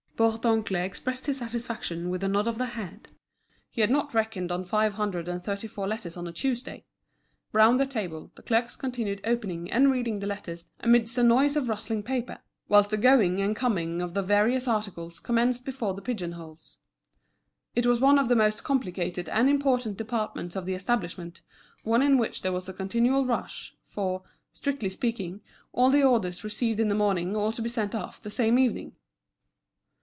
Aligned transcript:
Bourdoncle 0.17 0.75
expressed 0.75 1.25
his 1.25 1.39
satisfaction 1.39 2.15
by 2.19 2.23
a 2.23 2.29
nod 2.29 2.45
of 2.45 2.59
the 2.59 2.67
head. 2.67 3.09
He 3.71 3.81
had 3.81 3.89
not 3.89 4.13
reckoned 4.13 4.51
on 4.51 4.65
five 4.65 4.93
hundred 4.93 5.27
and 5.27 5.43
thirty 5.43 5.67
four 5.67 5.87
letters 5.87 6.15
on 6.15 6.27
a 6.27 6.31
Tuesday. 6.31 6.85
Round 7.53 7.79
the 7.79 7.87
table, 7.87 8.31
the 8.35 8.43
clerks 8.43 8.75
continued 8.75 9.19
opening 9.23 9.71
and 9.71 9.89
reading 9.91 10.19
the 10.19 10.27
letters 10.27 10.65
amidst 10.81 11.17
a 11.17 11.23
noise 11.23 11.57
of 11.57 11.69
rustling 11.69 12.03
paper, 12.03 12.37
whilst 12.67 12.91
the 12.91 12.97
going 12.97 13.41
and 13.41 13.55
coming 13.55 13.99
of 13.99 14.13
the 14.13 14.21
various 14.21 14.67
articles 14.67 15.19
commenced 15.19 15.65
before 15.65 15.95
the 15.95 16.03
pigeon 16.03 16.33
holes. 16.33 16.77
It 17.75 17.87
was 17.87 17.99
one 17.99 18.19
of 18.19 18.29
the 18.29 18.35
most 18.35 18.63
complicated 18.63 19.27
and 19.27 19.49
important 19.49 19.97
departments 19.97 20.55
of 20.55 20.67
the 20.67 20.75
establishment, 20.75 21.41
one 21.81 22.03
in 22.03 22.19
which 22.19 22.43
there 22.43 22.53
was 22.53 22.69
a 22.69 22.73
continual 22.73 23.25
rush, 23.25 23.73
for, 23.87 24.21
strictly 24.53 24.91
speaking, 24.91 25.41
all 25.73 25.89
the 25.89 26.03
orders 26.03 26.43
received 26.43 26.79
in 26.79 26.89
the 26.89 26.93
morning 26.93 27.35
ought 27.35 27.55
to 27.55 27.63
be 27.63 27.69
sent 27.69 27.95
off 27.95 28.21
the 28.21 28.29
same 28.29 28.59
evening. 28.59 28.95